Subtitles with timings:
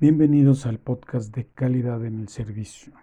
[0.00, 2.94] Bienvenidos al podcast de calidad en el servicio.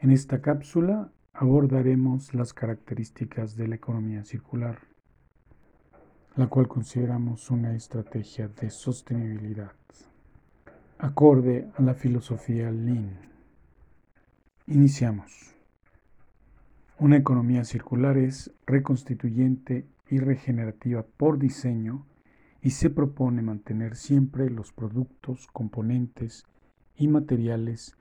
[0.00, 4.80] En esta cápsula abordaremos las características de la economía circular,
[6.34, 9.76] la cual consideramos una estrategia de sostenibilidad,
[10.98, 13.20] acorde a la filosofía Lean.
[14.66, 15.54] Iniciamos.
[16.98, 22.04] Una economía circular es reconstituyente y regenerativa por diseño
[22.62, 26.44] y se propone mantener siempre los productos, componentes
[26.96, 27.96] y materiales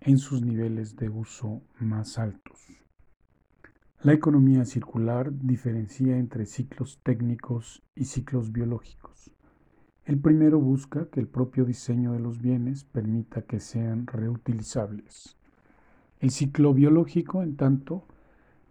[0.00, 2.66] en sus niveles de uso más altos.
[4.02, 9.32] La economía circular diferencia entre ciclos técnicos y ciclos biológicos.
[10.04, 15.36] El primero busca que el propio diseño de los bienes permita que sean reutilizables.
[16.20, 18.06] El ciclo biológico, en tanto,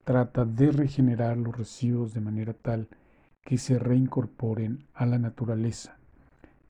[0.05, 2.88] trata de regenerar los residuos de manera tal
[3.45, 5.98] que se reincorporen a la naturaleza.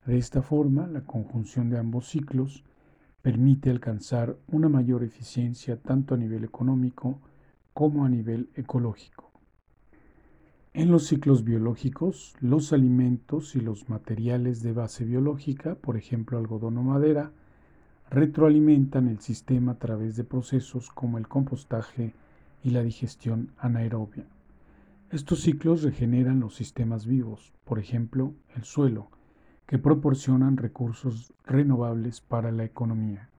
[0.05, 2.63] De esta forma, la conjunción de ambos ciclos
[3.23, 7.19] permite alcanzar una mayor eficiencia tanto a nivel económico
[7.73, 9.31] como a nivel ecológico.
[10.73, 16.77] En los ciclos biológicos, los alimentos y los materiales de base biológica, por ejemplo algodón
[16.77, 17.31] o madera,
[18.09, 22.13] retroalimentan el sistema a través de procesos como el compostaje
[22.63, 24.25] y la digestión anaerobia.
[25.15, 29.11] Estos ciclos regeneran los sistemas vivos, por ejemplo, el suelo,
[29.65, 33.29] que proporcionan recursos renovables para la economía.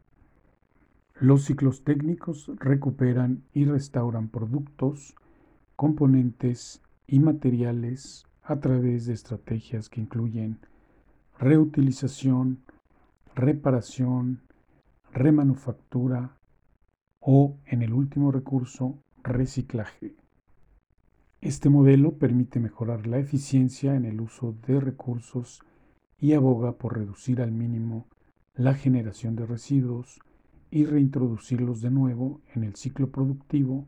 [1.21, 5.17] Los ciclos técnicos recuperan y restauran productos,
[5.77, 10.59] componentes y materiales a través de estrategias que incluyen
[11.39, 12.63] reutilización,
[13.35, 14.41] reparación,
[15.13, 16.39] remanufactura
[17.21, 20.16] o, en el último recurso, reciclaje.
[21.47, 25.63] Este modelo permite mejorar la eficiencia en el uso de recursos
[26.19, 28.09] y aboga por reducir al mínimo
[28.57, 30.19] la generación de residuos
[30.73, 33.87] y reintroducirlos de nuevo en el ciclo productivo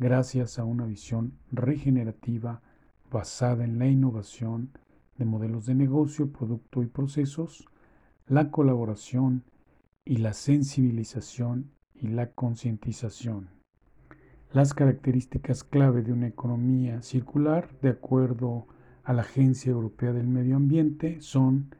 [0.00, 2.60] gracias a una visión regenerativa
[3.08, 4.72] basada en la innovación
[5.16, 7.68] de modelos de negocio, producto y procesos,
[8.26, 9.44] la colaboración
[10.04, 13.55] y la sensibilización y la concientización.
[14.52, 18.66] Las características clave de una economía circular, de acuerdo
[19.02, 21.74] a la Agencia Europea del Medio Ambiente, son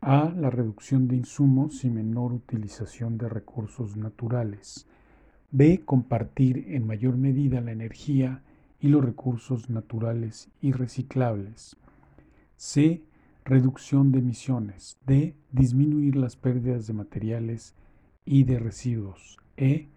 [0.00, 0.30] a.
[0.30, 4.86] La reducción de insumos y menor utilización de recursos naturales.
[5.50, 5.82] B.
[5.84, 8.42] Compartir en mayor medida la energía
[8.80, 11.76] y los recursos naturales y reciclables.
[12.56, 13.02] C.
[13.44, 14.98] Reducción de emisiones.
[15.06, 15.34] D.
[15.52, 17.74] Disminuir las pérdidas de materiales
[18.24, 19.38] y de residuos.
[19.56, 19.88] E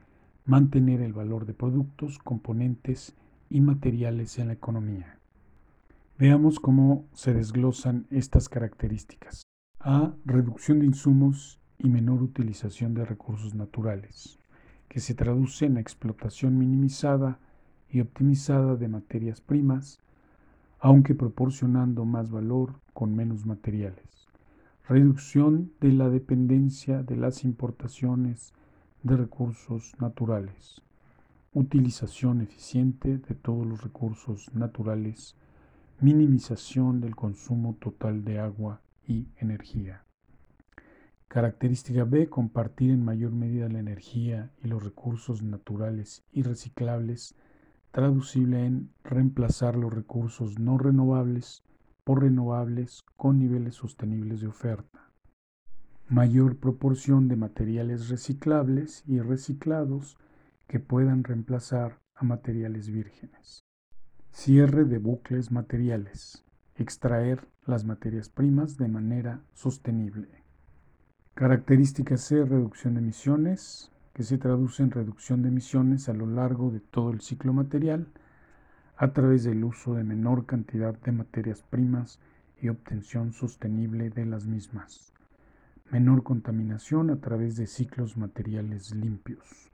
[0.46, 3.16] mantener el valor de productos, componentes
[3.50, 5.18] y materiales en la economía.
[6.18, 9.44] Veamos cómo se desglosan estas características.
[9.80, 10.13] A.
[10.25, 14.38] Reducción de insumos y menor utilización de recursos naturales,
[14.88, 17.40] que se traduce en la explotación minimizada
[17.90, 20.00] y optimizada de materias primas,
[20.80, 24.28] aunque proporcionando más valor con menos materiales.
[24.88, 28.53] Reducción de la dependencia de las importaciones
[29.03, 30.81] de recursos naturales,
[31.53, 35.35] utilización eficiente de todos los recursos naturales,
[36.00, 40.03] minimización del consumo total de agua y energía.
[41.28, 47.35] Característica B, compartir en mayor medida la energía y los recursos naturales y reciclables,
[47.91, 51.63] traducible en reemplazar los recursos no renovables
[52.03, 55.11] por renovables con niveles sostenibles de oferta
[56.12, 60.18] mayor proporción de materiales reciclables y reciclados
[60.68, 63.64] que puedan reemplazar a materiales vírgenes.
[64.30, 66.44] Cierre de bucles materiales.
[66.76, 70.28] Extraer las materias primas de manera sostenible.
[71.34, 76.72] Característica C, reducción de emisiones, que se traduce en reducción de emisiones a lo largo
[76.72, 78.10] de todo el ciclo material
[78.98, 82.20] a través del uso de menor cantidad de materias primas
[82.62, 85.12] y obtención sostenible de las mismas
[85.91, 89.69] menor contaminación a través de ciclos materiales limpios.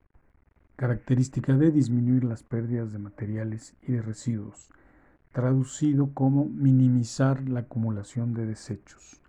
[0.74, 4.68] Característica de disminuir las pérdidas de materiales y de residuos,
[5.32, 9.20] traducido como minimizar la acumulación de desechos,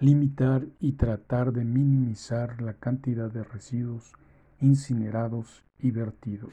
[0.00, 4.12] limitar y tratar de minimizar la cantidad de residuos
[4.60, 6.52] incinerados y vertidos,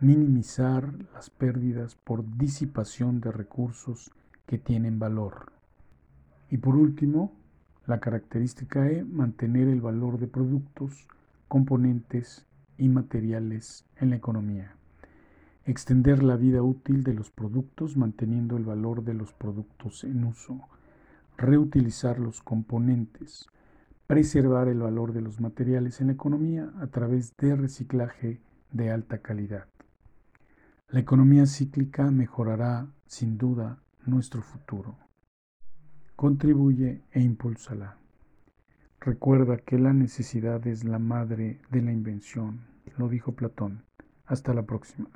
[0.00, 4.10] minimizar las pérdidas por disipación de recursos
[4.44, 5.52] que tienen valor.
[6.50, 7.32] Y por último,
[7.86, 11.06] la característica E, mantener el valor de productos,
[11.48, 12.46] componentes
[12.78, 14.74] y materiales en la economía.
[15.64, 20.60] Extender la vida útil de los productos manteniendo el valor de los productos en uso.
[21.36, 23.48] Reutilizar los componentes.
[24.06, 28.40] preservar el valor de los materiales en la economía a través de reciclaje
[28.70, 29.66] de alta calidad.
[30.90, 34.96] La economía cíclica mejorará sin duda nuestro futuro.
[36.16, 37.98] Contribuye e impúlsala.
[39.00, 42.64] Recuerda que la necesidad es la madre de la invención,
[42.96, 43.84] lo dijo Platón.
[44.24, 45.10] Hasta la próxima.